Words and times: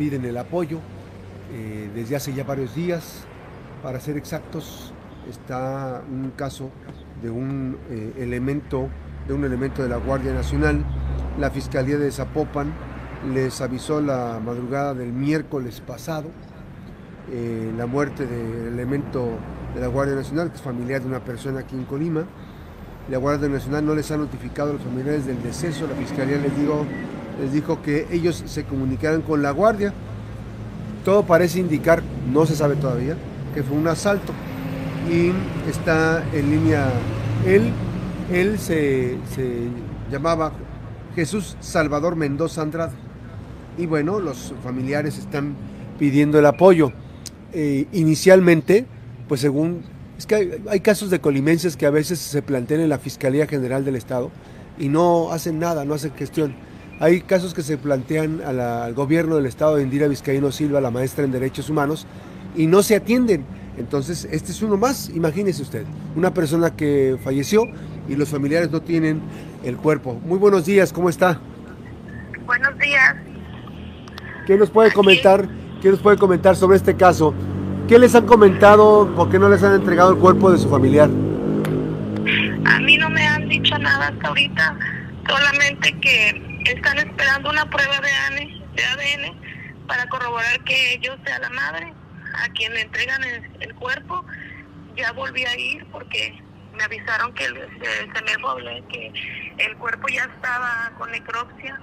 piden 0.00 0.24
el 0.24 0.38
apoyo 0.38 0.78
eh, 1.52 1.90
desde 1.94 2.16
hace 2.16 2.32
ya 2.32 2.42
varios 2.42 2.74
días. 2.74 3.26
Para 3.82 4.00
ser 4.00 4.16
exactos, 4.16 4.94
está 5.28 6.02
un 6.10 6.30
caso 6.30 6.70
de 7.22 7.28
un 7.28 7.76
eh, 7.90 8.14
elemento 8.16 8.88
de 9.28 9.34
un 9.34 9.44
elemento 9.44 9.82
de 9.82 9.90
la 9.90 9.98
Guardia 9.98 10.32
Nacional. 10.32 10.82
La 11.38 11.50
Fiscalía 11.50 11.98
de 11.98 12.10
Zapopan 12.10 12.72
les 13.34 13.60
avisó 13.60 14.00
la 14.00 14.40
madrugada 14.42 14.94
del 14.94 15.12
miércoles 15.12 15.82
pasado 15.86 16.30
eh, 17.30 17.70
la 17.76 17.84
muerte 17.84 18.24
del 18.24 18.68
elemento 18.72 19.28
de 19.74 19.82
la 19.82 19.88
Guardia 19.88 20.14
Nacional, 20.14 20.48
que 20.48 20.56
es 20.56 20.62
familiar 20.62 21.02
de 21.02 21.08
una 21.08 21.20
persona 21.20 21.60
aquí 21.60 21.76
en 21.76 21.84
Colima. 21.84 22.24
La 23.10 23.18
Guardia 23.18 23.50
Nacional 23.50 23.84
no 23.84 23.94
les 23.94 24.10
ha 24.10 24.16
notificado 24.16 24.70
a 24.70 24.72
los 24.72 24.82
familiares 24.82 25.26
del 25.26 25.42
deceso. 25.42 25.86
La 25.86 25.94
Fiscalía 25.94 26.38
les, 26.38 26.56
digo, 26.56 26.86
les 27.40 27.52
dijo 27.52 27.82
que 27.82 28.06
ellos 28.10 28.42
se 28.46 28.64
comunicaran 28.64 29.22
con 29.22 29.42
la 29.42 29.50
Guardia. 29.50 29.92
Todo 31.04 31.24
parece 31.24 31.58
indicar, 31.58 32.02
no 32.32 32.46
se 32.46 32.54
sabe 32.54 32.76
todavía, 32.76 33.16
que 33.54 33.62
fue 33.62 33.76
un 33.76 33.88
asalto. 33.88 34.32
Y 35.10 35.32
está 35.68 36.22
en 36.32 36.50
línea 36.50 36.88
él 37.46 37.72
él 38.32 38.58
se, 38.58 39.16
llamaba 40.10 40.52
Jesús 41.14 41.56
Salvador 41.60 42.16
Mendoza 42.16 42.62
Andrade. 42.62 42.92
Y 43.76 43.86
bueno, 43.86 44.20
los 44.20 44.54
familiares 44.62 45.18
están 45.18 45.54
pidiendo 45.98 46.38
el 46.38 46.46
apoyo. 46.46 46.92
Eh, 47.52 47.86
inicialmente, 47.92 48.86
pues 49.28 49.40
según, 49.40 49.82
es 50.16 50.26
que 50.26 50.60
hay, 50.68 50.80
casos 50.80 51.10
de 51.10 51.20
colimenses 51.20 51.76
que 51.76 51.86
a 51.86 51.90
veces 51.90 52.20
se 52.20 52.42
plantean 52.42 52.80
en 52.80 52.88
la 52.88 52.98
Fiscalía 52.98 53.46
General 53.46 53.84
del 53.84 53.96
Estado 53.96 54.30
y 54.78 54.88
no 54.88 55.32
hacen 55.32 55.58
nada, 55.58 55.84
no 55.84 55.94
hacen 55.94 56.12
gestión. 56.14 56.54
Hay 57.02 57.22
casos 57.22 57.54
que 57.54 57.62
se 57.62 57.78
plantean 57.78 58.42
al 58.42 58.92
gobierno 58.92 59.36
del 59.36 59.46
Estado 59.46 59.76
de 59.76 59.82
Indira 59.82 60.06
Vizcaíno 60.06 60.52
Silva, 60.52 60.82
la 60.82 60.90
maestra 60.90 61.24
en 61.24 61.32
Derechos 61.32 61.70
Humanos, 61.70 62.06
y 62.54 62.66
no 62.66 62.82
se 62.82 62.94
atienden. 62.94 63.46
Entonces, 63.78 64.28
este 64.30 64.52
es 64.52 64.60
uno 64.60 64.76
más, 64.76 65.08
imagínese 65.08 65.62
usted, 65.62 65.86
una 66.14 66.34
persona 66.34 66.76
que 66.76 67.16
falleció 67.24 67.64
y 68.06 68.16
los 68.16 68.28
familiares 68.28 68.70
no 68.70 68.82
tienen 68.82 69.22
el 69.64 69.78
cuerpo. 69.78 70.20
Muy 70.26 70.38
buenos 70.38 70.66
días, 70.66 70.92
¿cómo 70.92 71.08
está? 71.08 71.40
Buenos 72.44 72.76
días. 72.78 73.14
¿Qué 74.46 74.58
nos 74.58 74.68
puede 74.68 74.92
comentar? 74.92 75.48
¿Qué 75.80 75.88
nos 75.88 76.00
puede 76.00 76.18
comentar 76.18 76.54
sobre 76.54 76.76
este 76.76 76.96
caso? 76.96 77.32
¿Qué 77.88 77.98
les 77.98 78.14
han 78.14 78.26
comentado? 78.26 79.10
¿Por 79.16 79.30
qué 79.30 79.38
no 79.38 79.48
les 79.48 79.62
han 79.62 79.74
entregado 79.74 80.12
el 80.12 80.18
cuerpo 80.18 80.52
de 80.52 80.58
su 80.58 80.68
familiar? 80.68 81.08
A 82.66 82.78
mí 82.80 82.98
no 82.98 83.08
me 83.08 83.26
han 83.26 83.48
dicho 83.48 83.78
nada 83.78 84.08
hasta 84.08 84.28
ahorita, 84.28 84.76
solamente 85.26 85.98
que 86.00 86.49
están 86.64 86.98
esperando 86.98 87.50
una 87.50 87.68
prueba 87.68 88.00
de 88.00 88.84
ADN, 88.84 89.40
para 89.86 90.06
corroborar 90.08 90.62
que 90.64 90.98
yo 91.02 91.16
sea 91.24 91.38
la 91.40 91.50
madre 91.50 91.92
a 92.34 92.48
quien 92.50 92.72
le 92.74 92.82
entregan 92.82 93.22
el 93.60 93.74
cuerpo. 93.74 94.24
Ya 94.96 95.12
volví 95.12 95.44
a 95.44 95.56
ir 95.58 95.86
porque 95.90 96.40
me 96.80 96.84
avisaron 96.84 97.32
que 97.34 97.44
se 97.44 98.22
me 98.22 98.48
hablé 98.48 98.82
que 98.88 99.12
el 99.58 99.76
cuerpo 99.76 100.08
ya 100.08 100.24
estaba 100.24 100.92
con 100.98 101.10
necropsia, 101.10 101.78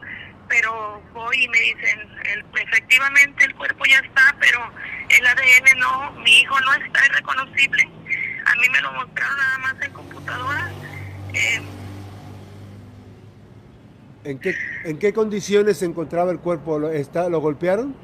pero 0.48 1.02
voy 1.14 1.44
y 1.44 1.48
me 1.50 1.60
dicen, 1.60 2.00
efectivamente 2.62 3.46
el 3.46 3.56
cuerpo 3.56 3.86
ya 3.86 3.98
está, 3.98 4.36
pero 4.40 4.60
el 5.10 5.28
ADN 5.28 5.80
no, 5.80 6.12
mi 6.24 6.40
hijo 6.40 6.60
no 6.62 6.74
está 6.74 7.06
irreconocible. 7.06 7.90
A 8.46 8.56
mí 8.56 8.70
me 8.72 8.82
lo 8.82 8.92
mostraron 8.94 9.38
nada 9.38 9.58
más 9.60 9.76
en 9.82 9.92
computadora. 9.94 10.72
Eh, 11.34 11.62
¿En 14.28 14.40
qué, 14.40 14.58
¿En 14.84 15.00
qué 15.00 15.14
condiciones 15.14 15.78
se 15.78 15.86
encontraba 15.86 16.32
el 16.32 16.40
cuerpo? 16.40 16.78
¿Lo, 16.78 16.92
está, 16.92 17.30
¿Lo 17.30 17.40
golpearon? 17.40 17.96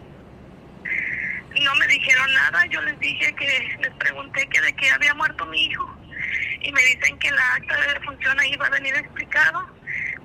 No 1.62 1.76
me 1.76 1.88
dijeron 1.88 2.34
nada, 2.34 2.66
yo 2.68 2.82
les 2.82 2.98
dije 3.02 3.36
que 3.36 3.78
les 3.82 3.94
pregunté 3.96 4.48
que 4.48 4.62
de 4.62 4.74
qué 4.74 4.90
había 4.92 5.14
muerto 5.16 5.46
mi 5.48 5.66
hijo 5.66 5.86
y 6.62 6.72
me 6.72 6.82
dicen 6.84 7.20
que 7.20 7.30
la 7.30 7.56
acta 7.56 7.76
de 7.76 7.94
defunción 7.96 8.40
ahí 8.40 8.56
va 8.56 8.68
a 8.68 8.70
venir 8.70 8.96
explicado, 8.96 9.68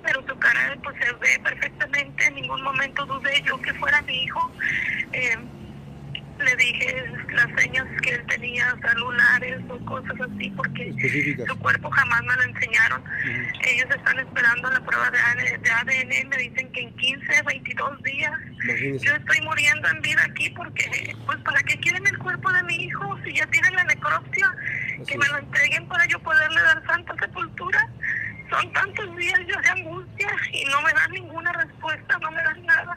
pero 0.05 0.25
su 0.25 0.39
cara 0.39 0.78
pues 0.84 0.97
se 1.00 1.12
ve 1.15 1.41
perfectamente, 1.43 2.27
en 2.27 2.34
ningún 2.37 2.62
momento 2.62 3.05
dudé 3.05 3.43
yo 3.43 3.61
que 3.61 3.75
fuera 3.75 4.01
mi 4.03 4.22
hijo. 4.22 4.53
Eh, 5.12 5.37
le 6.39 6.55
dije 6.55 7.12
las 7.33 7.61
señas 7.61 7.87
que 8.03 8.11
él 8.11 8.25
tenía, 8.28 8.72
o 8.72 8.81
cosas 9.88 10.16
así, 10.21 10.50
porque 10.50 10.93
su 11.47 11.59
cuerpo 11.59 11.91
jamás 11.91 12.22
me 12.22 12.37
lo 12.37 12.43
enseñaron. 12.43 13.03
Ellos 13.66 13.88
están 13.91 14.19
esperando 14.19 14.71
la 14.71 14.81
prueba 14.81 15.10
de 15.10 15.19
ADN, 15.19 16.12
y 16.12 16.25
me 16.26 16.37
dicen 16.37 16.71
que 16.72 16.81
en 16.82 16.94
15, 16.97 17.43
22 17.43 18.03
días. 18.03 18.32
Yo 19.03 19.15
estoy 19.15 19.41
muriendo 19.43 19.88
en 19.88 20.00
vida 20.03 20.22
aquí 20.25 20.50
porque, 20.50 21.16
pues, 21.27 21.38
¿para 21.38 21.62
qué 21.62 21.78
quieren 21.78 22.06
el 22.06 22.19
cuerpo 22.19 22.53
de 22.53 22.62
mi 22.65 22.75
hijo 22.75 23.19
si 23.25 23.34
ya 23.34 23.47
tienen 23.47 23.75
la 23.75 23.84
necropsia? 23.84 24.54
que 25.06 25.19
me 25.19 25.27
lo 25.28 25.38
entreguen 25.38 25.87
para 25.88 26.06
yo 26.06 26.19
poderle 26.21 26.60
dar 26.62 26.82
santa 26.87 27.15
sepultura. 27.21 27.88
Son 28.50 28.72
tantos 28.72 29.16
días 29.16 29.38
yo 29.47 29.60
de 29.60 29.69
angustia 29.69 30.28
y 30.53 30.65
no 30.65 30.81
me 30.81 30.93
dan 30.93 31.10
ninguna 31.12 31.53
respuesta, 31.53 32.19
no 32.19 32.31
me 32.31 32.43
dan 32.43 32.65
nada. 32.65 32.97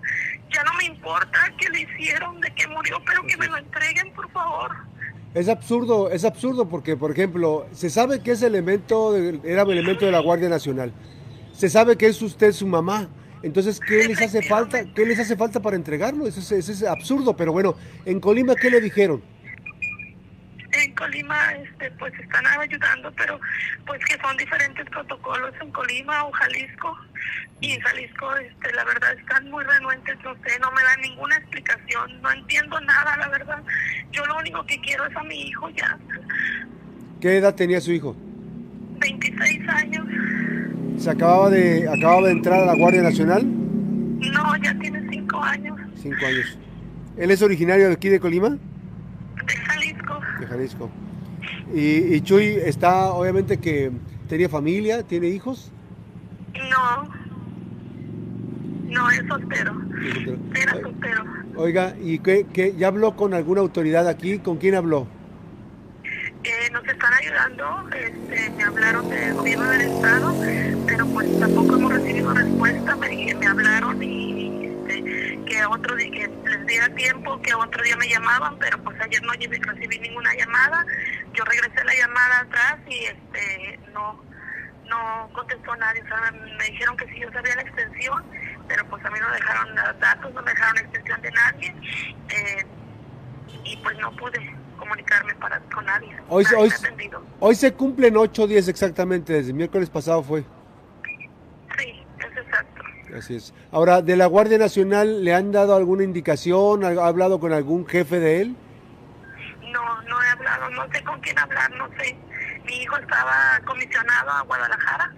Ya 0.49 0.63
no 0.63 0.73
me 0.75 0.85
importa 0.85 1.39
qué 1.57 1.69
le 1.69 1.81
hicieron, 1.81 2.39
de 2.39 2.49
qué 2.51 2.67
murió, 2.67 3.01
pero 3.05 3.21
que 3.27 3.37
me 3.37 3.47
lo 3.47 3.57
entreguen, 3.57 4.13
por. 4.13 4.30
Es 5.33 5.47
absurdo, 5.47 6.11
es 6.11 6.25
absurdo 6.25 6.67
porque, 6.67 6.97
por 6.97 7.11
ejemplo, 7.11 7.65
se 7.71 7.89
sabe 7.89 8.19
que 8.19 8.31
ese 8.31 8.47
elemento 8.47 9.15
era 9.15 9.63
un 9.63 9.71
elemento 9.71 10.05
de 10.05 10.11
la 10.11 10.19
Guardia 10.19 10.49
Nacional. 10.49 10.91
Se 11.53 11.69
sabe 11.69 11.95
que 11.95 12.07
es 12.07 12.21
usted 12.21 12.51
su 12.51 12.67
mamá. 12.67 13.07
Entonces, 13.41 13.79
¿qué 13.79 14.07
les 14.07 14.21
hace 14.21 14.41
falta? 14.41 14.83
¿Qué 14.93 15.05
les 15.05 15.17
hace 15.19 15.37
falta 15.37 15.61
para 15.61 15.77
entregarlo? 15.77 16.27
Eso 16.27 16.41
es, 16.41 16.51
eso 16.51 16.71
es 16.71 16.83
absurdo, 16.83 17.35
pero 17.35 17.53
bueno, 17.53 17.75
en 18.05 18.19
Colima, 18.19 18.55
¿qué 18.55 18.69
le 18.69 18.81
dijeron? 18.81 19.21
Colima 21.01 21.53
este 21.53 21.89
pues 21.97 22.13
están 22.19 22.45
ayudando 22.45 23.11
pero 23.17 23.39
pues 23.87 23.99
que 24.05 24.21
son 24.21 24.37
diferentes 24.37 24.87
protocolos 24.91 25.51
en 25.59 25.71
Colima 25.71 26.25
o 26.25 26.31
Jalisco. 26.31 26.95
Y 27.59 27.71
en 27.71 27.81
Jalisco 27.81 28.35
este 28.35 28.71
la 28.73 28.83
verdad 28.83 29.11
están 29.17 29.49
muy 29.49 29.63
renuentes 29.63 30.15
no 30.23 30.35
sé 30.35 30.59
no 30.59 30.71
me 30.71 30.83
dan 30.83 31.01
ninguna 31.01 31.37
explicación 31.37 32.21
no 32.21 32.31
entiendo 32.31 32.79
nada 32.81 33.17
la 33.17 33.29
verdad. 33.29 33.63
Yo 34.11 34.23
lo 34.27 34.37
único 34.37 34.63
que 34.67 34.79
quiero 34.81 35.07
es 35.07 35.15
a 35.15 35.23
mi 35.23 35.47
hijo 35.47 35.69
ya. 35.71 35.97
¿qué 37.19 37.37
edad 37.37 37.55
tenía 37.55 37.81
su 37.81 37.91
hijo? 37.91 38.15
26 38.99 39.69
años. 39.69 40.05
¿se 40.99 41.09
acababa 41.09 41.49
de 41.49 41.89
acababa 41.89 42.27
de 42.27 42.33
entrar 42.33 42.61
a 42.61 42.65
la 42.65 42.75
Guardia 42.75 43.01
Nacional? 43.01 43.43
no 43.43 44.55
ya 44.57 44.75
tiene 44.75 45.03
5 45.09 45.43
años. 45.43 45.79
5 45.99 46.25
años. 46.27 46.59
¿él 47.17 47.31
es 47.31 47.41
originario 47.41 47.87
de 47.87 47.93
aquí 47.93 48.09
de 48.09 48.19
Colima? 48.19 48.59
Jalisco. 50.51 50.89
Y, 51.73 52.15
y, 52.15 52.21
Chuy 52.21 52.57
está, 52.63 53.13
obviamente 53.13 53.57
que 53.57 53.91
tenía 54.27 54.49
familia, 54.49 55.01
tiene 55.03 55.27
hijos. 55.27 55.71
No, 56.69 57.09
no 58.89 59.09
es 59.09 59.21
soltero. 59.27 59.73
Era 60.53 60.73
soltero. 60.73 61.23
Oiga, 61.55 61.95
¿y 62.01 62.19
qué, 62.19 62.45
qué, 62.53 62.75
ya 62.77 62.87
habló 62.87 63.15
con 63.15 63.33
alguna 63.33 63.61
autoridad 63.61 64.07
aquí? 64.07 64.39
¿Con 64.39 64.57
quién 64.57 64.75
habló? 64.75 65.07
Eh, 66.43 66.69
nos 66.71 66.83
están 66.85 67.13
ayudando, 67.13 67.87
este, 67.95 68.49
me 68.57 68.63
hablaron 68.63 69.07
del 69.09 69.33
gobierno 69.35 69.69
del 69.69 69.81
estado, 69.81 70.35
pero 70.87 71.05
pues 71.07 71.39
tampoco 71.39 71.75
hemos 71.75 71.93
recibido 71.93 72.33
respuesta, 72.33 72.95
me, 72.95 73.35
me 73.35 73.45
hablaron 73.45 74.01
y 74.01 74.65
este, 74.65 75.39
que 75.45 75.65
otro 75.65 75.95
día 75.95 76.09
que 76.09 76.49
les 76.49 76.65
diera 76.65 76.89
tiempo, 76.95 77.39
que 77.43 77.53
otro 77.53 77.83
día 77.83 77.95
me 77.95 78.07
llamaban, 78.09 78.57
pero 78.57 78.81
pues 78.83 78.97
ayer 79.17 79.59
no 79.59 79.73
recibí 79.73 79.99
ninguna 79.99 80.33
llamada, 80.35 80.85
yo 81.33 81.43
regresé 81.43 81.83
la 81.83 81.93
llamada 81.93 82.39
atrás 82.39 82.77
y 82.87 83.05
este 83.05 83.79
no 83.93 84.19
no 84.91 85.29
contestó 85.33 85.73
nadie, 85.77 86.03
me 86.57 86.65
dijeron 86.65 86.97
que 86.97 87.05
sí 87.07 87.19
yo 87.19 87.31
sabía 87.31 87.55
la 87.55 87.61
extensión, 87.61 88.23
pero 88.67 88.85
pues 88.89 89.03
a 89.05 89.09
mí 89.09 89.19
no 89.21 89.31
dejaron 89.31 89.75
datos, 89.99 90.33
no 90.33 90.41
me 90.41 90.51
dejaron 90.51 90.75
la 90.75 90.81
extensión 90.81 91.21
de 91.21 91.31
nadie 91.31 91.75
eh, 92.29 92.65
y 93.63 93.77
pues 93.77 93.97
no 93.99 94.11
pude 94.17 94.53
comunicarme 94.77 95.33
para, 95.35 95.61
con 95.73 95.85
nadie. 95.85 96.09
Hoy, 96.27 96.43
hoy, 96.57 96.73
hoy 97.39 97.55
se 97.55 97.73
cumplen 97.73 98.17
ocho 98.17 98.47
días 98.47 98.67
exactamente, 98.67 99.31
desde 99.31 99.51
el 99.51 99.55
miércoles 99.55 99.89
pasado 99.89 100.23
fue. 100.23 100.43
Sí, 101.77 102.03
es 102.19 102.37
exacto. 102.37 102.83
Así 103.17 103.35
es. 103.35 103.53
Ahora, 103.71 104.01
¿de 104.01 104.17
la 104.17 104.25
Guardia 104.25 104.57
Nacional 104.57 105.23
le 105.23 105.33
han 105.33 105.53
dado 105.53 105.75
alguna 105.75 106.03
indicación? 106.03 106.83
¿Ha 106.83 107.07
hablado 107.07 107.39
con 107.39 107.53
algún 107.53 107.87
jefe 107.87 108.19
de 108.19 108.41
él? 108.41 108.55
No, 110.71 110.87
sé 110.91 111.03
con 111.03 111.19
quién 111.21 111.37
hablar, 111.37 111.71
no 111.71 111.89
sé. 111.97 112.17
Mi 112.65 112.83
hijo 112.83 112.97
estaba 112.97 113.59
comisionado 113.65 114.31
a 114.31 114.41
Guadalajara. 114.41 115.11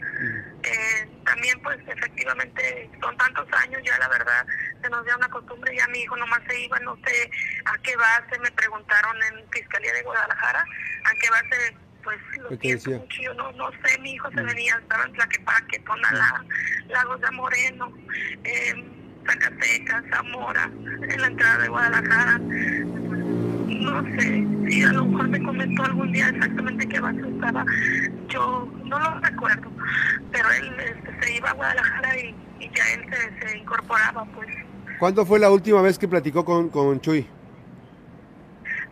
Eh, 0.64 1.10
también, 1.26 1.62
pues, 1.62 1.78
efectivamente, 1.88 2.90
son 3.02 3.18
tantos 3.18 3.48
años 3.54 3.82
ya, 3.86 3.98
la 3.98 4.08
verdad, 4.08 4.46
se 4.82 4.90
nos 4.90 5.06
dio 5.06 5.16
una 5.18 5.30
costumbre, 5.30 5.76
ya 5.76 5.88
mi 5.88 6.00
hijo 6.00 6.16
nomás 6.16 6.40
se 6.48 6.62
iba, 6.62 6.80
no 6.80 6.98
sé 7.06 7.30
a 7.66 7.78
qué 7.80 7.96
base, 7.96 8.40
me 8.40 8.52
preguntaron 8.52 9.16
en 9.24 9.50
Fiscalía 9.52 9.94
de 9.94 10.04
Guadalajara, 10.04 10.66
a 11.06 11.12
qué 11.22 11.30
base 11.30 11.78
pues 12.04 12.18
lo 12.38 12.50
siento 12.58 12.92
mucho, 12.92 13.22
yo 13.22 13.34
no, 13.34 13.52
no 13.54 13.72
sé, 13.84 13.98
mi 14.00 14.12
hijo 14.12 14.30
se 14.32 14.42
venía, 14.42 14.76
estaba 14.76 15.06
en 15.06 15.14
Tlaquepaque, 15.14 15.80
Tonalá, 15.80 16.44
Lagos 16.88 17.22
de 17.22 17.32
Moreno, 17.32 17.94
eh, 18.44 18.74
Zacatecas, 19.26 20.04
Zamora, 20.12 20.66
en 20.66 21.22
la 21.22 21.28
entrada 21.28 21.58
de 21.60 21.68
Guadalajara. 21.70 22.40
No 23.80 24.04
sé 24.04 24.48
si 24.68 24.84
a 24.84 24.94
lo 24.94 25.06
mejor 25.06 25.30
me 25.30 25.44
comentó 25.44 25.84
algún 25.84 26.12
día 26.12 26.30
exactamente 26.30 26.88
qué 26.88 27.00
base 27.00 27.22
estaba. 27.28 27.66
Yo 28.28 28.72
no 28.86 29.00
lo 29.00 29.20
recuerdo, 29.20 29.72
pero 30.32 30.52
él 30.52 30.74
este, 30.80 31.22
se 31.22 31.38
iba 31.38 31.50
a 31.50 31.54
Guadalajara 31.54 32.20
y, 32.20 32.36
y 32.60 32.72
ya 32.76 32.94
él 32.94 33.06
se, 33.10 33.48
se, 33.48 33.58
incorporaba, 33.58 34.26
pues. 34.26 34.48
¿Cuándo 35.00 35.26
fue 35.26 35.40
la 35.40 35.50
última 35.50 35.82
vez 35.82 35.98
que 35.98 36.08
platicó 36.08 36.46
con, 36.46 36.70
con 36.70 37.02
Chuy? 37.02 37.28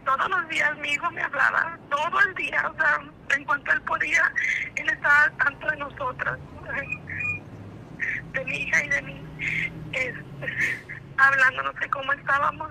Todos 0.04 0.30
los 0.30 0.50
días 0.50 0.78
mi 0.80 0.90
hijo 0.90 1.10
me 1.12 1.22
hablaba, 1.22 1.78
todo 1.90 2.20
el 2.28 2.34
día, 2.36 2.70
o 2.70 2.76
sea, 2.76 3.00
en 3.38 3.46
cuanto 3.46 3.72
él 3.72 3.82
podía, 3.84 4.34
él 4.76 4.90
estaba 4.90 5.24
al 5.24 5.38
tanto 5.38 5.70
de 5.70 5.78
nosotras, 5.78 6.40
de 8.34 8.46
mi 8.46 8.56
hija 8.56 8.86
y 8.86 8.90
de 8.90 9.02
mí, 9.04 9.24
este, 9.94 10.82
hablando, 11.18 11.64
no 11.64 11.74
sé 11.80 11.90
cómo 11.90 12.12
estábamos. 12.14 12.68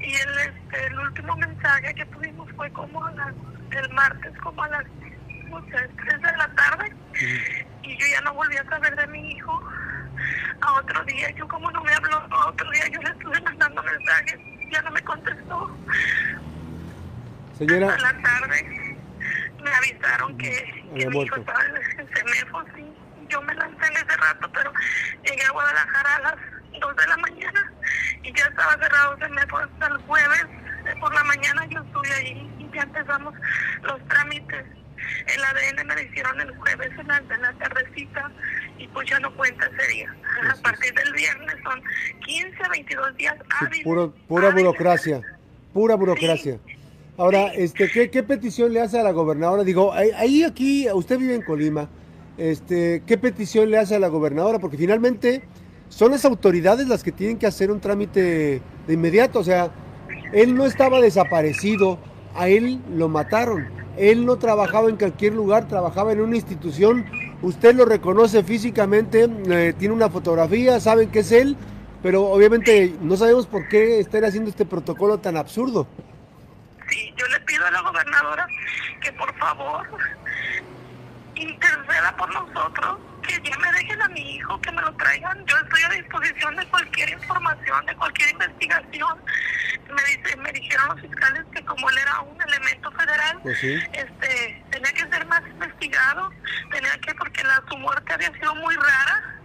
Y 0.00 0.14
el, 0.14 0.38
este, 0.38 0.86
el 0.86 0.98
último 0.98 1.36
mensaje 1.36 1.94
que 1.94 2.06
tuvimos 2.06 2.50
fue 2.56 2.70
como 2.72 3.04
a 3.04 3.12
las, 3.12 3.34
el 3.70 3.92
martes, 3.92 4.32
como 4.42 4.62
a 4.62 4.68
las 4.68 4.84
no 5.50 5.60
sé, 5.66 5.88
3 6.04 6.22
de 6.22 6.36
la 6.36 6.48
tarde. 6.54 6.92
Y 7.82 7.98
yo 7.98 8.06
ya 8.12 8.20
no 8.22 8.34
volví 8.34 8.56
a 8.56 8.64
saber 8.64 8.96
de 8.96 9.06
mi 9.08 9.32
hijo. 9.32 9.62
A 10.62 10.72
otro 10.74 11.04
día, 11.04 11.30
yo 11.30 11.48
como 11.48 11.70
no 11.70 11.82
me 11.82 11.92
habló, 11.92 12.16
a 12.30 12.48
otro 12.48 12.70
día 12.70 12.86
yo 12.88 13.00
le 13.00 13.10
estuve 13.10 13.40
mandando 13.40 13.82
mensajes, 13.82 14.38
ya 14.70 14.82
no 14.82 14.90
me 14.90 15.00
contestó. 15.02 15.76
Señora. 17.56 17.88
Hasta 17.88 18.12
la 18.12 18.22
tarde 18.22 18.98
me 19.62 19.70
avisaron 19.70 20.36
que, 20.38 20.84
que 20.94 21.06
mi 21.08 21.22
hijo 21.22 21.36
estaba 21.36 21.64
en 21.64 22.14
Semefo, 22.14 22.62
sí. 22.76 22.86
Yo 23.28 23.40
me 23.42 23.54
lancé 23.54 23.86
en 23.86 23.96
ese 23.96 24.16
rato, 24.16 24.50
pero 24.52 24.72
llegué 25.24 25.42
a 25.44 25.52
Guadalajara 25.52 26.16
a 26.16 26.20
las 26.20 26.36
2 26.80 26.96
de 26.96 27.06
la 27.06 27.16
mañana 27.18 27.72
y 28.22 28.32
ya 28.32 28.44
estaba 28.44 28.72
cerrado 28.72 29.14
el 29.14 29.30
jueves. 30.10 30.46
Por 31.00 31.14
la 31.14 31.24
mañana 31.24 31.66
yo 31.70 31.80
estuve 31.80 32.12
ahí 32.14 32.50
y 32.58 32.76
ya 32.76 32.82
empezamos 32.82 33.32
los 33.82 34.08
trámites. 34.08 34.64
El 35.34 35.44
ADN 35.44 35.86
me 35.86 35.94
lo 35.94 36.02
hicieron 36.02 36.40
el 36.40 36.50
jueves 36.58 36.90
en 36.98 37.08
la, 37.08 37.18
en 37.18 37.42
la 37.42 37.52
tardecita 37.54 38.30
y 38.78 38.88
pues 38.88 39.08
ya 39.08 39.20
no 39.20 39.34
cuenta 39.36 39.66
ese 39.66 39.92
día. 39.94 40.14
A 40.50 40.62
partir 40.62 40.92
del 40.94 41.12
viernes 41.14 41.56
son 41.62 41.80
15 42.26 42.62
a 42.62 42.68
22 42.68 43.16
días 43.16 43.34
hábiles. 43.60 43.84
Puro, 43.84 44.12
pura 44.28 44.48
hábiles. 44.48 44.64
burocracia, 44.64 45.22
pura 45.72 45.94
burocracia. 45.94 46.58
Sí. 46.66 46.76
Ahora, 47.16 47.52
este, 47.54 47.90
¿qué, 47.90 48.10
¿qué, 48.10 48.22
petición 48.22 48.72
le 48.72 48.80
hace 48.80 48.98
a 48.98 49.02
la 49.02 49.12
gobernadora? 49.12 49.62
Digo, 49.62 49.92
ahí 49.92 50.42
aquí, 50.42 50.86
usted 50.92 51.18
vive 51.18 51.34
en 51.34 51.42
Colima, 51.42 51.88
este, 52.38 53.02
¿qué 53.06 53.18
petición 53.18 53.70
le 53.70 53.78
hace 53.78 53.96
a 53.96 53.98
la 53.98 54.08
gobernadora? 54.08 54.58
Porque 54.58 54.78
finalmente 54.78 55.42
son 55.90 56.12
las 56.12 56.24
autoridades 56.24 56.88
las 56.88 57.02
que 57.02 57.12
tienen 57.12 57.36
que 57.36 57.46
hacer 57.46 57.70
un 57.70 57.80
trámite 57.80 58.62
de 58.86 58.94
inmediato. 58.94 59.40
O 59.40 59.44
sea, 59.44 59.70
él 60.32 60.54
no 60.54 60.64
estaba 60.64 61.00
desaparecido, 61.00 61.98
a 62.34 62.48
él 62.48 62.80
lo 62.94 63.08
mataron. 63.08 63.68
Él 63.96 64.24
no 64.24 64.36
trabajaba 64.36 64.88
en 64.88 64.96
cualquier 64.96 65.34
lugar, 65.34 65.68
trabajaba 65.68 66.12
en 66.12 66.20
una 66.20 66.36
institución. 66.36 67.04
Usted 67.42 67.74
lo 67.74 67.84
reconoce 67.84 68.42
físicamente, 68.42 69.28
eh, 69.48 69.74
tiene 69.78 69.94
una 69.94 70.08
fotografía, 70.08 70.80
saben 70.80 71.10
que 71.10 71.20
es 71.20 71.32
él, 71.32 71.56
pero 72.02 72.24
obviamente 72.24 72.94
no 73.00 73.16
sabemos 73.16 73.46
por 73.46 73.68
qué 73.68 74.00
están 74.00 74.24
haciendo 74.24 74.50
este 74.50 74.64
protocolo 74.64 75.18
tan 75.18 75.36
absurdo. 75.36 75.86
Sí, 76.88 77.12
yo 77.16 77.26
le 77.28 77.40
pido 77.40 77.66
a 77.66 77.70
la 77.70 77.82
gobernadora 77.82 78.46
que 79.00 79.12
por 79.12 79.34
favor 79.36 79.86
interceda 81.34 82.16
por 82.16 82.32
nosotros, 82.32 82.98
que 83.42 83.50
ya 83.50 83.58
me 83.58 83.72
dejen 83.72 84.02
a 84.02 84.08
mi 84.08 84.36
hijo, 84.36 84.60
que 84.60 84.72
me 84.72 84.82
lo 84.82 84.92
traigan. 84.96 85.44
Yo 85.46 85.56
estoy 85.56 85.82
a 85.82 85.88
disposición 85.90 86.56
de 86.56 86.66
cualquier 86.66 87.10
información, 87.10 87.86
de 87.86 87.94
cualquier 87.96 88.30
investigación. 88.30 89.18
Me, 89.94 90.02
dice, 90.04 90.36
me 90.36 90.52
dijeron 90.52 90.88
los 90.88 91.00
fiscales 91.00 91.42
que 91.52 91.64
como 91.64 91.90
él 91.90 91.98
era 91.98 92.20
un 92.20 92.40
elemento 92.42 92.90
federal, 92.92 93.38
pues 93.42 93.58
sí. 93.58 93.74
este, 93.92 94.64
tenía 94.70 94.92
que 94.92 95.08
ser 95.12 95.26
más 95.26 95.42
investigado, 95.48 96.30
tenía 96.70 96.92
que, 97.04 97.14
porque 97.14 97.42
la, 97.44 97.62
su 97.68 97.76
muerte 97.78 98.12
había 98.14 98.32
sido 98.34 98.54
muy 98.56 98.74
rara. 98.76 99.36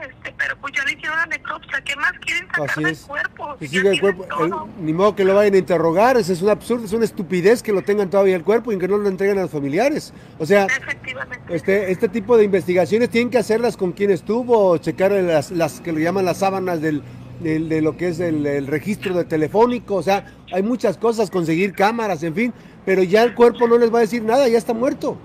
Este, 0.00 0.34
pero 0.36 0.56
pues 0.56 0.72
ya 0.74 0.82
le 0.84 0.92
hicieron 0.94 1.16
la 1.18 1.26
necropsia, 1.26 1.80
¿qué 1.82 1.94
más 1.96 2.12
quieren 2.24 2.46
sacar 2.48 2.70
Así 2.70 2.82
del 2.82 2.92
es. 2.92 3.00
cuerpo? 3.02 3.56
Si 3.60 3.76
el 3.76 4.00
cuerpo, 4.00 4.26
el- 4.42 4.84
ni 4.84 4.92
modo 4.94 5.14
que 5.14 5.22
lo 5.22 5.34
vayan 5.34 5.54
a 5.54 5.58
interrogar, 5.58 6.16
eso 6.16 6.32
es 6.32 6.40
un 6.42 6.48
absurdo, 6.48 6.86
es 6.86 6.92
una 6.92 7.04
estupidez 7.04 7.62
que 7.62 7.72
lo 7.72 7.82
tengan 7.82 8.08
todavía 8.10 8.34
el 8.34 8.42
cuerpo 8.42 8.72
y 8.72 8.78
que 8.78 8.88
no 8.88 8.96
lo 8.96 9.08
entreguen 9.08 9.38
a 9.38 9.42
los 9.42 9.50
familiares. 9.50 10.12
O 10.38 10.46
sea, 10.46 10.64
Efectivamente. 10.64 11.01
Este, 11.48 11.90
este 11.90 12.08
tipo 12.08 12.36
de 12.36 12.44
investigaciones 12.44 13.10
tienen 13.10 13.30
que 13.30 13.38
hacerlas 13.38 13.76
con 13.76 13.92
quien 13.92 14.10
estuvo, 14.10 14.76
checar 14.78 15.12
las, 15.12 15.50
las 15.50 15.80
que 15.80 15.92
le 15.92 16.00
llaman 16.02 16.24
las 16.24 16.38
sábanas 16.38 16.80
del, 16.80 17.02
del- 17.40 17.68
de 17.68 17.82
lo 17.82 17.96
que 17.96 18.08
es 18.08 18.20
el, 18.20 18.46
el 18.46 18.66
registro 18.66 19.14
de 19.14 19.24
telefónico, 19.24 19.96
o 19.96 20.02
sea, 20.02 20.26
hay 20.52 20.62
muchas 20.62 20.96
cosas, 20.96 21.30
conseguir 21.30 21.72
cámaras, 21.74 22.22
en 22.22 22.34
fin, 22.34 22.52
pero 22.84 23.02
ya 23.02 23.22
el 23.22 23.34
cuerpo 23.34 23.66
no 23.68 23.78
les 23.78 23.92
va 23.92 23.98
a 23.98 24.02
decir 24.02 24.22
nada, 24.22 24.46
ya 24.48 24.58
está 24.58 24.74
muerto. 24.74 25.16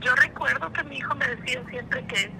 Yo 0.00 0.14
recuerdo 0.14 0.72
que 0.72 0.84
mi 0.84 0.96
hijo 0.98 1.14
me 1.16 1.26
decía 1.28 1.60
siempre 1.70 2.04
que 2.06 2.30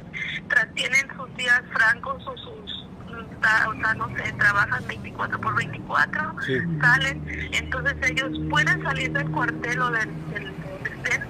tienen 0.74 1.06
sus 1.16 1.36
días 1.36 1.62
francos 1.72 2.24
o 2.26 2.36
sus, 2.36 2.86
o 3.08 3.74
sea, 3.80 3.94
no 3.94 4.08
sé, 4.16 4.32
trabajan 4.38 4.86
24 4.86 5.40
por 5.40 5.56
24, 5.56 6.22
Sí. 6.46 6.52
salen, 6.80 7.22
entonces 7.52 7.94
ellos 8.10 8.30
pueden 8.48 8.82
salir 8.82 9.12
del 9.12 9.30
cuartel 9.30 9.80
o 9.80 9.90
del, 9.90 10.08
del, 10.32 10.52
estén, 10.84 11.22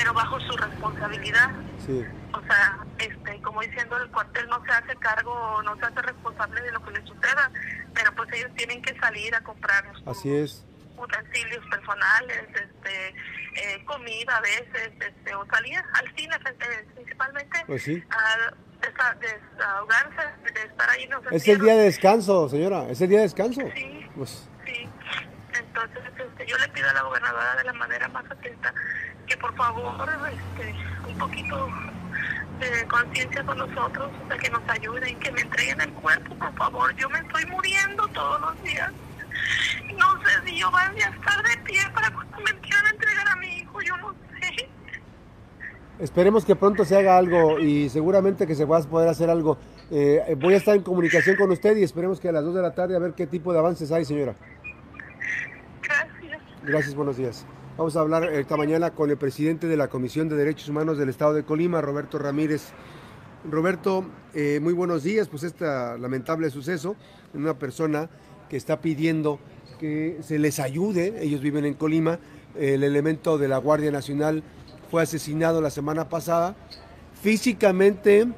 pero 0.00 0.14
bajo 0.14 0.40
su 0.40 0.56
responsabilidad. 0.56 1.50
Sí, 1.84 2.02
O 2.32 2.40
sea, 2.46 2.78
este, 2.98 3.38
como 3.42 3.60
diciendo, 3.60 3.98
el 3.98 4.10
cuartel 4.10 4.48
no 4.48 4.64
se 4.64 4.72
hace 4.72 4.96
cargo, 4.96 5.62
no 5.62 5.76
se 5.76 5.84
hace 5.84 6.00
responsable 6.00 6.62
de 6.62 6.72
lo 6.72 6.82
que 6.82 6.92
les 6.92 7.04
suceda, 7.06 7.50
pero 7.94 8.14
pues 8.14 8.32
ellos 8.32 8.50
tienen 8.56 8.80
que 8.80 8.98
salir 8.98 9.34
a 9.34 9.42
comprar 9.42 9.84
así 10.06 10.34
es. 10.34 10.64
utensilios 10.96 11.64
personales, 11.66 12.48
este, 12.54 13.08
eh, 13.08 13.84
comida 13.84 14.36
a 14.38 14.40
veces, 14.40 14.90
este, 15.00 15.34
o 15.34 15.44
salir 15.46 15.76
al 15.92 16.14
cine 16.16 16.34
eh, 16.46 16.86
principalmente 16.94 17.62
Pues 17.66 17.82
sí. 17.82 18.02
a 18.10 18.50
desahogarse, 18.80 20.52
de 20.54 20.62
estar 20.62 20.88
ahí 20.90 21.06
los 21.08 21.22
Es 21.30 21.46
el 21.46 21.60
día 21.60 21.74
de 21.76 21.82
descanso, 21.84 22.48
señora, 22.48 22.88
es 22.88 23.00
el 23.02 23.08
día 23.10 23.18
de 23.18 23.24
descanso. 23.24 23.60
Sí, 23.74 24.06
Pues, 24.16 24.48
sí. 24.64 24.88
Entonces, 25.52 26.02
este, 26.16 26.46
yo 26.46 26.56
le 26.56 26.68
pido 26.68 26.88
a 26.88 26.92
la 26.94 27.02
gobernadora 27.02 27.56
de 27.56 27.64
la 27.64 27.72
manera 27.74 28.08
más 28.08 28.24
atenta 28.30 28.72
que 29.30 29.36
por 29.36 29.54
favor, 29.54 30.08
este, 30.32 30.74
un 31.08 31.16
poquito 31.18 31.68
de 32.58 32.86
conciencia 32.88 33.44
con 33.44 33.58
nosotros, 33.58 34.10
o 34.24 34.28
sea, 34.28 34.36
que 34.36 34.50
nos 34.50 34.68
ayuden, 34.68 35.18
que 35.20 35.30
me 35.30 35.40
entreguen 35.40 35.80
el 35.80 35.92
cuerpo, 35.92 36.34
por 36.34 36.52
favor. 36.54 36.96
Yo 36.96 37.08
me 37.10 37.20
estoy 37.20 37.46
muriendo 37.46 38.08
todos 38.08 38.40
los 38.40 38.62
días. 38.64 38.90
No 39.96 40.20
sé 40.24 40.30
si 40.44 40.58
yo 40.58 40.70
vaya 40.72 41.06
a 41.06 41.10
estar 41.10 41.42
de 41.44 41.56
pie 41.64 41.78
para 41.94 42.10
cuando 42.12 42.38
me 42.38 42.58
quieran 42.60 42.86
entregar 42.92 43.28
a 43.28 43.36
mi 43.36 43.46
hijo, 43.58 43.80
yo 43.80 43.96
no 43.98 44.14
sé. 44.40 44.68
Esperemos 46.00 46.44
que 46.44 46.56
pronto 46.56 46.84
se 46.84 46.96
haga 46.96 47.16
algo 47.16 47.60
y 47.60 47.88
seguramente 47.88 48.48
que 48.48 48.56
se 48.56 48.64
va 48.64 48.78
a 48.78 48.82
poder 48.82 49.08
hacer 49.08 49.30
algo. 49.30 49.58
Eh, 49.92 50.36
voy 50.40 50.54
a 50.54 50.56
estar 50.56 50.74
en 50.74 50.82
comunicación 50.82 51.36
con 51.36 51.52
usted 51.52 51.76
y 51.76 51.84
esperemos 51.84 52.18
que 52.18 52.28
a 52.28 52.32
las 52.32 52.44
2 52.44 52.54
de 52.56 52.62
la 52.62 52.74
tarde 52.74 52.96
a 52.96 52.98
ver 52.98 53.12
qué 53.12 53.28
tipo 53.28 53.52
de 53.52 53.60
avances 53.60 53.92
hay, 53.92 54.04
señora. 54.04 54.34
Gracias. 55.82 56.42
Gracias, 56.64 56.94
buenos 56.96 57.16
días. 57.16 57.46
Vamos 57.80 57.96
a 57.96 58.00
hablar 58.00 58.24
esta 58.34 58.58
mañana 58.58 58.90
con 58.90 59.08
el 59.08 59.16
presidente 59.16 59.66
de 59.66 59.74
la 59.74 59.88
Comisión 59.88 60.28
de 60.28 60.36
Derechos 60.36 60.68
Humanos 60.68 60.98
del 60.98 61.08
Estado 61.08 61.32
de 61.32 61.44
Colima, 61.44 61.80
Roberto 61.80 62.18
Ramírez. 62.18 62.72
Roberto, 63.50 64.04
eh, 64.34 64.60
muy 64.60 64.74
buenos 64.74 65.02
días. 65.02 65.28
Pues 65.28 65.44
este 65.44 65.64
lamentable 65.64 66.50
suceso, 66.50 66.94
una 67.32 67.58
persona 67.58 68.10
que 68.50 68.58
está 68.58 68.82
pidiendo 68.82 69.38
que 69.78 70.18
se 70.20 70.38
les 70.38 70.60
ayude, 70.60 71.24
ellos 71.24 71.40
viven 71.40 71.64
en 71.64 71.72
Colima, 71.72 72.18
el 72.54 72.84
elemento 72.84 73.38
de 73.38 73.48
la 73.48 73.56
Guardia 73.56 73.90
Nacional 73.90 74.42
fue 74.90 75.02
asesinado 75.02 75.62
la 75.62 75.70
semana 75.70 76.10
pasada. 76.10 76.56
Físicamente 77.22 78.28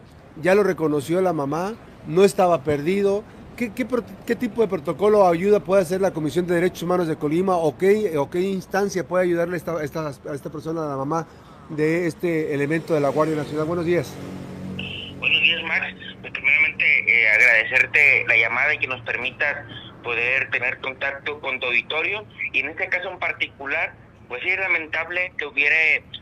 ya 0.40 0.54
lo 0.54 0.62
reconoció 0.62 1.20
la 1.20 1.32
mamá, 1.32 1.74
no 2.06 2.22
estaba 2.22 2.62
perdido. 2.62 3.24
¿Qué, 3.62 3.70
qué 3.72 3.86
qué 4.26 4.34
tipo 4.34 4.60
de 4.60 4.66
protocolo 4.66 5.20
o 5.20 5.28
ayuda 5.28 5.60
puede 5.60 5.82
hacer 5.82 6.00
la 6.00 6.10
Comisión 6.10 6.48
de 6.48 6.56
Derechos 6.56 6.82
Humanos 6.82 7.06
de 7.06 7.14
Colima 7.14 7.56
o 7.56 7.78
qué, 7.78 8.18
o 8.18 8.28
qué 8.28 8.40
instancia 8.40 9.06
puede 9.06 9.22
ayudarle 9.22 9.56
esta, 9.56 9.84
esta- 9.84 10.08
a 10.08 10.34
esta 10.34 10.50
persona, 10.50 10.84
a 10.84 10.88
la 10.88 10.96
mamá 10.96 11.28
de 11.68 12.08
este 12.08 12.54
elemento 12.54 12.92
de 12.92 13.00
la 13.00 13.10
Guardia 13.10 13.36
Nacional? 13.36 13.66
Buenos 13.66 13.86
días. 13.86 14.12
Buenos 15.20 15.40
días, 15.42 15.62
Max. 15.62 15.94
Pues, 16.22 16.32
primeramente, 16.32 16.84
eh, 17.06 17.28
agradecerte 17.28 18.24
la 18.26 18.36
llamada 18.36 18.74
y 18.74 18.78
que 18.78 18.88
nos 18.88 19.00
permitas 19.02 19.54
poder 20.02 20.50
tener 20.50 20.78
contacto 20.80 21.38
con 21.38 21.60
tu 21.60 21.66
auditorio. 21.66 22.26
Y 22.52 22.58
en 22.58 22.70
este 22.70 22.88
caso 22.88 23.12
en 23.12 23.20
particular, 23.20 23.94
pues 24.26 24.42
sí 24.42 24.48
es 24.48 24.58
lamentable 24.58 25.32
que 25.38 25.46
hubiera 25.46 25.76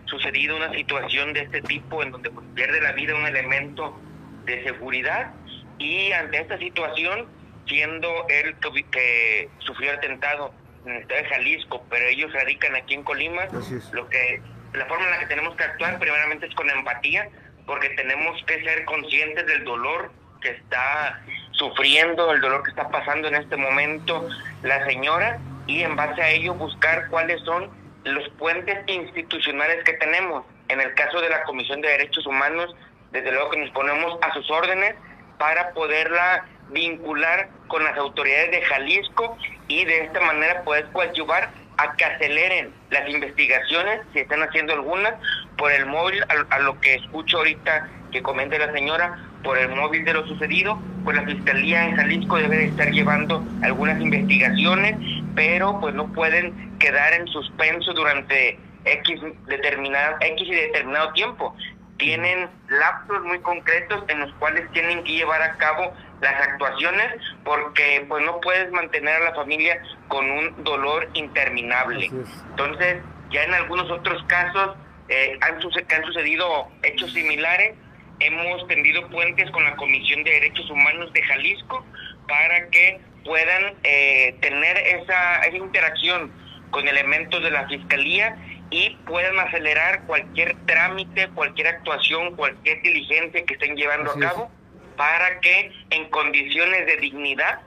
sucedido 0.05 0.57
una 0.59 0.71
situación 0.75 1.33
de 1.33 1.41
este 1.41 1.63
tipo 1.63 2.03
en 2.03 2.11
donde 2.11 2.29
pues, 2.29 2.45
pierde 2.55 2.83
la 2.83 2.93
vida 2.93 3.15
un 3.15 3.25
elemento 3.27 3.99
de 4.45 4.63
seguridad. 4.63 5.33
Y 5.81 6.13
ante 6.13 6.39
esta 6.39 6.59
situación, 6.59 7.27
siendo 7.67 8.09
él 8.29 8.55
que, 8.61 8.85
que 8.91 9.49
sufrió 9.59 9.93
atentado 9.93 10.53
en 10.85 10.93
el 10.93 11.03
estado 11.03 11.23
de 11.23 11.29
Jalisco, 11.29 11.85
pero 11.91 12.07
ellos 12.07 12.33
radican 12.33 12.77
aquí 12.77 12.95
en 12.95 13.03
Colima, 13.03 13.47
lo 13.93 14.09
que 14.09 14.41
la 14.75 14.87
forma 14.87 15.07
en 15.07 15.11
la 15.11 15.19
que 15.21 15.27
tenemos 15.27 15.57
que 15.57 15.65
actuar 15.65 15.99
primeramente 15.99 16.47
es 16.47 16.55
con 16.55 16.71
empatía 16.71 17.29
porque 17.67 17.89
tenemos 17.91 18.43
que 18.45 18.63
ser 18.63 18.85
conscientes 18.85 19.47
del 19.47 19.65
dolor 19.65 20.13
que 20.43 20.51
está 20.51 21.23
sufriendo, 21.53 22.33
el 22.33 22.41
dolor 22.41 22.63
que 22.63 22.71
está 22.71 22.89
pasando 22.89 23.29
en 23.29 23.37
este 23.37 23.57
momento 23.57 24.29
la 24.63 24.85
señora 24.87 25.39
y 25.67 25.83
en 25.83 25.97
base 25.97 26.21
a 26.21 26.31
ello 26.31 26.55
buscar 26.55 27.09
cuáles 27.09 27.41
son 27.43 27.71
los 28.05 28.29
puentes 28.39 28.79
institucionales 28.87 29.83
que 29.85 29.95
tenemos. 29.95 30.45
En 30.69 30.81
el 30.81 30.95
caso 30.95 31.21
de 31.21 31.29
la 31.29 31.43
Comisión 31.45 31.81
de 31.81 31.89
Derechos 31.89 32.27
Humanos, 32.27 32.75
desde 33.13 33.33
luego 33.33 33.51
que 33.51 33.59
nos 33.59 33.71
ponemos 33.71 34.19
a 34.23 34.33
sus 34.35 34.51
órdenes 34.51 34.95
para 35.41 35.71
poderla 35.73 36.45
vincular 36.71 37.49
con 37.67 37.83
las 37.83 37.97
autoridades 37.97 38.51
de 38.51 38.61
Jalisco 38.61 39.39
y 39.69 39.87
de 39.87 40.05
esta 40.05 40.21
manera 40.21 40.63
poder 40.65 40.87
coadyuvar 40.93 41.49
a 41.79 41.97
que 41.97 42.05
aceleren 42.05 42.75
las 42.91 43.09
investigaciones, 43.09 44.03
si 44.13 44.19
están 44.19 44.43
haciendo 44.43 44.75
algunas, 44.75 45.15
por 45.57 45.73
el 45.73 45.87
móvil, 45.87 46.23
a, 46.51 46.59
lo 46.59 46.79
que 46.81 46.97
escucho 46.97 47.39
ahorita 47.39 47.89
que 48.13 48.23
comente 48.23 48.59
la 48.59 48.71
señora, 48.71 49.19
por 49.43 49.57
el 49.57 49.71
móvil 49.71 50.05
de 50.05 50.13
lo 50.13 50.27
sucedido, 50.27 50.79
pues 51.05 51.17
la 51.17 51.25
Fiscalía 51.25 51.87
en 51.87 51.97
Jalisco 51.97 52.37
debe 52.37 52.59
de 52.59 52.65
estar 52.67 52.91
llevando 52.91 53.43
algunas 53.63 53.99
investigaciones, 53.99 54.97
pero 55.35 55.81
pues 55.81 55.95
no 55.95 56.13
pueden 56.13 56.79
quedar 56.79 57.15
en 57.15 57.27
suspenso 57.29 57.95
durante 57.95 58.59
X, 58.85 59.21
determinado, 59.47 60.17
X 60.21 60.47
y 60.47 60.55
determinado 60.55 61.13
tiempo. 61.15 61.57
Tienen 62.01 62.49
lapsos 62.69 63.23
muy 63.23 63.39
concretos 63.41 64.03
en 64.09 64.21
los 64.21 64.33
cuales 64.37 64.71
tienen 64.73 65.05
que 65.05 65.13
llevar 65.13 65.43
a 65.43 65.57
cabo 65.59 65.95
las 66.23 66.35
actuaciones 66.49 67.15
porque 67.45 68.05
pues 68.09 68.25
no 68.25 68.41
puedes 68.41 68.73
mantener 68.73 69.17
a 69.17 69.25
la 69.27 69.35
familia 69.35 69.81
con 70.09 70.31
un 70.31 70.65
dolor 70.65 71.09
interminable. 71.13 72.07
Entonces, 72.07 73.03
ya 73.31 73.45
en 73.45 73.53
algunos 73.53 73.91
otros 73.91 74.23
casos 74.25 74.77
eh, 75.09 75.39
han, 75.43 75.57
han 75.57 76.05
sucedido 76.05 76.69
hechos 76.83 77.13
similares. 77.13 77.75
Hemos 78.19 78.67
tendido 78.67 79.07
puentes 79.11 79.51
con 79.51 79.63
la 79.65 79.77
Comisión 79.77 80.25
de 80.25 80.31
Derechos 80.31 80.71
Humanos 80.71 81.13
de 81.13 81.23
Jalisco 81.23 81.85
para 82.27 82.69
que 82.71 82.99
puedan 83.25 83.75
eh, 83.83 84.35
tener 84.41 84.77
esa, 84.79 85.41
esa 85.41 85.57
interacción 85.57 86.33
con 86.71 86.89
elementos 86.89 87.43
de 87.43 87.51
la 87.51 87.67
Fiscalía 87.69 88.37
y 88.71 88.97
puedan 89.07 89.39
acelerar 89.39 90.03
cualquier 90.07 90.57
trámite, 90.67 91.29
cualquier 91.35 91.69
actuación, 91.69 92.37
cualquier 92.37 92.81
diligencia 92.83 93.45
que 93.45 93.55
estén 93.55 93.77
llevando 93.77 94.13
a 94.13 94.19
cabo 94.19 94.51
para 94.97 95.41
que 95.41 95.73
en 95.91 96.09
condiciones 96.11 96.87
de 96.87 96.97
dignidad 96.99 97.61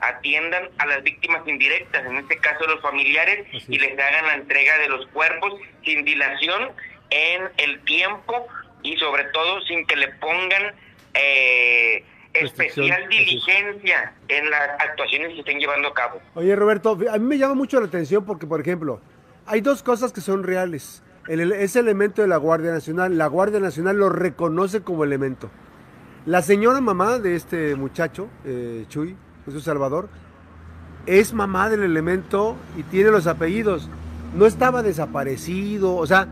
atiendan 0.00 0.70
a 0.78 0.86
las 0.86 1.02
víctimas 1.02 1.46
indirectas, 1.46 2.04
en 2.04 2.16
este 2.16 2.38
caso 2.38 2.66
los 2.66 2.80
familiares, 2.80 3.46
y 3.68 3.78
les 3.78 3.98
hagan 3.98 4.26
la 4.26 4.34
entrega 4.34 4.78
de 4.78 4.88
los 4.88 5.06
cuerpos 5.08 5.54
sin 5.84 6.04
dilación 6.04 6.72
en 7.10 7.42
el 7.58 7.80
tiempo 7.84 8.46
y 8.82 8.96
sobre 8.96 9.24
todo 9.24 9.60
sin 9.62 9.86
que 9.86 9.96
le 9.96 10.08
pongan 10.14 10.74
eh, 11.14 12.04
especial 12.32 13.08
diligencia 13.08 14.14
en 14.28 14.50
las 14.50 14.70
actuaciones 14.80 15.34
que 15.34 15.40
estén 15.40 15.58
llevando 15.58 15.88
a 15.88 15.94
cabo. 15.94 16.20
Oye 16.34 16.54
Roberto, 16.56 16.98
a 17.10 17.18
mí 17.18 17.26
me 17.26 17.38
llama 17.38 17.54
mucho 17.54 17.80
la 17.80 17.86
atención 17.86 18.24
porque, 18.24 18.46
por 18.46 18.60
ejemplo, 18.60 19.00
hay 19.46 19.60
dos 19.60 19.82
cosas 19.82 20.12
que 20.12 20.20
son 20.20 20.42
reales. 20.42 21.02
ese 21.28 21.80
elemento 21.80 22.22
de 22.22 22.28
la 22.28 22.36
Guardia 22.36 22.72
Nacional, 22.72 23.16
la 23.18 23.26
Guardia 23.26 23.60
Nacional 23.60 23.98
lo 23.98 24.08
reconoce 24.08 24.82
como 24.82 25.04
elemento. 25.04 25.50
La 26.26 26.42
señora 26.42 26.80
mamá 26.80 27.18
de 27.18 27.34
este 27.34 27.74
muchacho, 27.76 28.28
eh, 28.44 28.84
Chuy, 28.88 29.16
Jesús 29.46 29.64
Salvador, 29.64 30.08
es 31.06 31.32
mamá 31.32 31.70
del 31.70 31.82
elemento 31.82 32.56
y 32.76 32.82
tiene 32.84 33.10
los 33.10 33.26
apellidos. 33.26 33.88
No 34.34 34.46
estaba 34.46 34.82
desaparecido, 34.82 35.96
o 35.96 36.06
sea, 36.06 36.28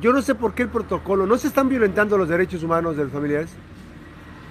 yo 0.00 0.12
no 0.12 0.20
sé 0.22 0.34
por 0.34 0.54
qué 0.54 0.62
el 0.62 0.68
protocolo, 0.68 1.26
¿no 1.26 1.38
se 1.38 1.48
están 1.48 1.68
violentando 1.68 2.18
los 2.18 2.28
derechos 2.28 2.62
humanos 2.62 2.96
de 2.96 3.04
los 3.04 3.12
familiares? 3.12 3.50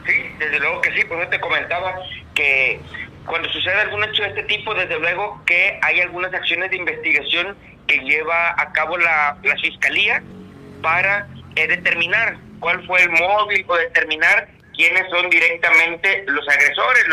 Sí, 0.05 0.13
desde 0.39 0.59
luego 0.59 0.81
que 0.81 0.91
sí, 0.93 1.01
pues 1.07 1.19
yo 1.23 1.29
te 1.29 1.39
comentaba 1.39 1.93
que 2.33 2.79
cuando 3.25 3.49
sucede 3.49 3.75
algún 3.75 4.03
hecho 4.03 4.23
de 4.23 4.29
este 4.29 4.43
tipo, 4.43 4.73
desde 4.73 4.99
luego 4.99 5.41
que 5.45 5.79
hay 5.81 5.99
algunas 6.01 6.33
acciones 6.33 6.71
de 6.71 6.77
investigación 6.77 7.55
que 7.87 7.99
lleva 7.99 8.55
a 8.57 8.71
cabo 8.71 8.97
la, 8.97 9.37
fiscalía 9.61 10.21
para 10.81 11.27
eh, 11.55 11.67
determinar 11.67 12.37
cuál 12.59 12.85
fue 12.85 13.01
el 13.01 13.09
móvil 13.11 13.65
o 13.67 13.75
determinar 13.75 14.47
quiénes 14.75 15.09
son 15.09 15.29
directamente 15.29 16.23
los 16.27 16.47
agresores, 16.47 17.05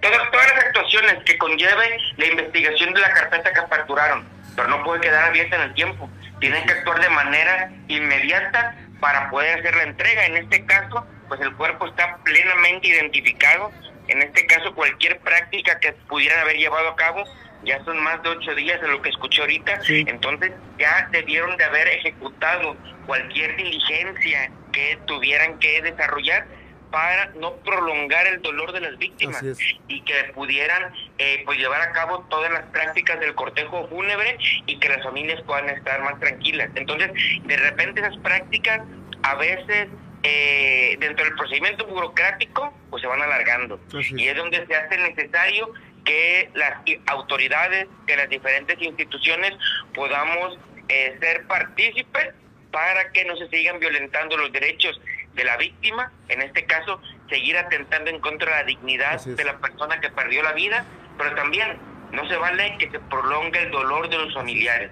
todas, 0.00 0.30
todas 0.30 0.54
las 0.54 0.64
actuaciones 0.64 1.24
que 1.24 1.38
conlleve 1.38 1.98
la 2.16 2.26
investigación 2.26 2.94
de 2.94 3.00
la 3.00 3.12
carpeta 3.12 3.52
que 3.52 3.60
aperturaron, 3.60 4.26
pero 4.54 4.68
no 4.68 4.82
puede 4.82 5.00
quedar 5.00 5.24
abierta 5.24 5.56
en 5.56 5.62
el 5.62 5.74
tiempo. 5.74 6.10
Tienen 6.40 6.64
que 6.66 6.72
actuar 6.72 7.00
de 7.00 7.08
manera 7.10 7.70
inmediata 7.88 8.76
para 9.00 9.30
poder 9.30 9.58
hacer 9.58 9.74
la 9.74 9.84
entrega. 9.84 10.26
En 10.26 10.36
este 10.36 10.64
caso, 10.66 11.06
pues 11.28 11.40
el 11.40 11.54
cuerpo 11.56 11.86
está 11.86 12.18
plenamente 12.24 12.88
identificado. 12.88 13.70
En 14.08 14.22
este 14.22 14.46
caso, 14.46 14.74
cualquier 14.74 15.18
práctica 15.20 15.78
que 15.80 15.92
pudieran 15.92 16.40
haber 16.40 16.56
llevado 16.56 16.90
a 16.90 16.96
cabo, 16.96 17.24
ya 17.66 17.84
son 17.84 18.02
más 18.02 18.22
de 18.22 18.30
ocho 18.30 18.54
días 18.54 18.80
de 18.80 18.88
lo 18.88 19.02
que 19.02 19.10
escuché 19.10 19.42
ahorita, 19.42 19.80
entonces 19.88 20.52
ya 20.78 21.08
debieron 21.10 21.56
de 21.56 21.64
haber 21.64 21.88
ejecutado 21.88 22.76
cualquier 23.06 23.56
diligencia 23.56 24.50
que 24.72 24.98
tuvieran 25.06 25.58
que 25.58 25.82
desarrollar 25.82 26.46
para 26.90 27.26
no 27.34 27.56
prolongar 27.56 28.26
el 28.28 28.40
dolor 28.40 28.72
de 28.72 28.80
las 28.80 28.96
víctimas 28.96 29.42
y 29.88 30.00
que 30.02 30.14
pudieran 30.34 30.94
eh, 31.18 31.42
pues 31.44 31.58
llevar 31.58 31.82
a 31.82 31.92
cabo 31.92 32.24
todas 32.30 32.50
las 32.52 32.62
prácticas 32.66 33.18
del 33.20 33.34
cortejo 33.34 33.88
fúnebre 33.88 34.38
y 34.66 34.78
que 34.78 34.88
las 34.88 35.02
familias 35.02 35.42
puedan 35.42 35.68
estar 35.68 36.00
más 36.02 36.18
tranquilas. 36.20 36.70
Entonces, 36.74 37.10
de 37.44 37.56
repente 37.56 38.00
esas 38.00 38.16
prácticas 38.18 38.82
a 39.22 39.34
veces 39.34 39.88
eh, 40.22 40.96
dentro 40.98 41.24
del 41.24 41.34
procedimiento 41.34 41.86
burocrático 41.86 42.72
pues 42.90 43.02
se 43.02 43.08
van 43.08 43.20
alargando. 43.20 43.80
Y 43.92 44.28
es 44.28 44.36
donde 44.36 44.66
se 44.66 44.74
hace 44.74 44.96
necesario 44.96 45.72
que 46.06 46.50
las 46.54 46.80
autoridades, 47.06 47.86
que 48.06 48.16
las 48.16 48.30
diferentes 48.30 48.80
instituciones 48.80 49.52
podamos 49.94 50.58
eh, 50.88 51.18
ser 51.20 51.46
partícipes 51.46 52.28
para 52.70 53.10
que 53.12 53.24
no 53.24 53.36
se 53.36 53.48
sigan 53.48 53.78
violentando 53.78 54.36
los 54.36 54.50
derechos 54.52 54.98
de 55.34 55.44
la 55.44 55.56
víctima, 55.58 56.10
en 56.28 56.40
este 56.40 56.64
caso, 56.64 57.00
seguir 57.28 57.58
atentando 57.58 58.08
en 58.10 58.20
contra 58.20 58.50
de 58.50 58.62
la 58.62 58.64
dignidad 58.64 59.22
de 59.22 59.44
la 59.44 59.58
persona 59.58 60.00
que 60.00 60.08
perdió 60.08 60.42
la 60.42 60.52
vida, 60.52 60.84
pero 61.18 61.34
también 61.34 61.76
no 62.12 62.26
se 62.28 62.36
vale 62.36 62.76
que 62.78 62.90
se 62.90 62.98
prolongue 63.00 63.64
el 63.64 63.70
dolor 63.70 64.08
de 64.08 64.16
los 64.16 64.32
familiares. 64.32 64.90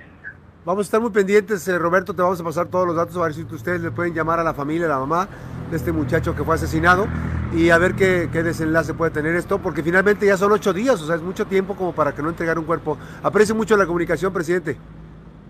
Vamos 0.65 0.87
a 0.87 0.87
estar 0.87 1.01
muy 1.01 1.11
pendientes, 1.11 1.67
eh, 1.69 1.79
Roberto, 1.79 2.15
te 2.15 2.23
vamos 2.23 2.41
a 2.41 2.45
pasar 2.45 2.67
todos 2.69 2.87
los 2.87 2.97
datos, 2.97 3.17
a 3.17 3.23
ver 3.23 3.35
si 3.35 3.43
ustedes 3.43 3.81
le 3.81 3.91
pueden 3.91 4.15
llamar 4.15 4.41
a 4.41 4.45
la 4.45 4.55
familia, 4.55 4.87
a 4.87 4.91
la 4.91 4.99
mamá 4.99 5.29
de 5.71 5.77
este 5.77 5.93
muchacho 5.93 6.35
que 6.35 6.43
fue 6.43 6.55
asesinado 6.55 7.07
y 7.55 7.71
a 7.71 7.79
ver 7.79 7.95
qué, 7.95 8.29
qué, 8.33 8.43
desenlace 8.43 8.95
puede 8.95 9.13
tener 9.13 9.35
esto, 9.37 9.61
porque 9.61 9.83
finalmente 9.83 10.27
ya 10.27 10.37
son 10.37 10.53
ocho 10.53 10.73
días, 10.73 11.01
o 11.01 11.07
sea, 11.07 11.17
es 11.17 11.23
mucho 11.23 11.47
tiempo 11.47 11.77
como 11.77 11.95
para 11.95 12.15
que 12.15 12.23
no 12.23 12.31
entregar 12.31 12.59
un 12.59 12.65
cuerpo. 12.65 12.99
Aprecio 13.23 13.55
mucho 13.55 13.77
la 13.77 13.87
comunicación, 13.87 14.33
presidente. 14.33 14.77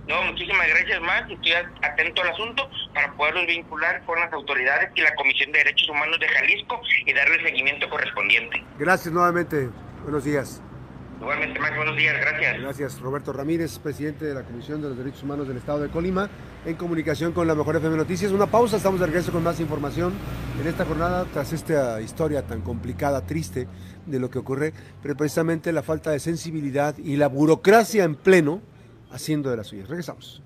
No, 0.06 0.22
muchísimas 0.22 0.68
gracias 0.68 1.00
más. 1.00 1.30
Estoy 1.30 1.52
atento 1.82 2.22
al 2.22 2.28
asunto 2.28 2.68
para 2.92 3.10
poderlos 3.12 3.46
vincular 3.46 4.04
con 4.04 4.20
las 4.20 4.32
autoridades 4.32 4.90
y 4.94 5.00
la 5.00 5.14
Comisión 5.14 5.50
de 5.52 5.58
Derechos 5.58 5.88
Humanos 5.88 6.18
de 6.20 6.28
Jalisco 6.28 6.80
y 7.06 7.12
darle 7.14 7.36
el 7.36 7.44
seguimiento 7.44 7.88
correspondiente. 7.88 8.62
Gracias 8.78 9.12
nuevamente. 9.12 9.70
Buenos 10.02 10.24
días. 10.24 10.62
Igualmente, 11.20 11.58
más 11.58 11.76
buenos 11.76 11.96
días. 11.96 12.14
Gracias. 12.20 12.60
Gracias, 12.60 13.00
Roberto 13.00 13.32
Ramírez, 13.32 13.78
presidente 13.78 14.24
de 14.24 14.34
la 14.34 14.42
Comisión 14.42 14.82
de 14.82 14.88
los 14.88 14.98
Derechos 14.98 15.22
Humanos 15.22 15.48
del 15.48 15.56
Estado 15.56 15.80
de 15.80 15.88
Colima, 15.88 16.28
en 16.66 16.76
comunicación 16.76 17.32
con 17.32 17.46
la 17.46 17.54
Mejor 17.54 17.76
FM 17.76 17.96
Noticias. 17.96 18.32
Una 18.32 18.46
pausa, 18.46 18.76
estamos 18.76 19.00
de 19.00 19.06
regreso 19.06 19.32
con 19.32 19.42
más 19.42 19.60
información 19.60 20.12
en 20.60 20.66
esta 20.66 20.84
jornada, 20.84 21.24
tras 21.32 21.52
esta 21.52 22.00
historia 22.00 22.46
tan 22.46 22.60
complicada, 22.60 23.24
triste 23.24 23.68
de 24.06 24.18
lo 24.18 24.28
que 24.28 24.38
ocurre, 24.38 24.72
pero 25.02 25.16
precisamente 25.16 25.72
la 25.72 25.82
falta 25.82 26.10
de 26.10 26.20
sensibilidad 26.20 26.96
y 26.98 27.16
la 27.16 27.28
burocracia 27.28 28.04
en 28.04 28.16
pleno 28.16 28.60
haciendo 29.10 29.50
de 29.50 29.56
las 29.56 29.68
suyas. 29.68 29.88
Regresamos. 29.88 30.42